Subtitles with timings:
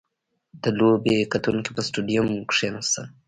[0.63, 3.05] •د لوبې کتونکي په سټېډیوم کښېناستل.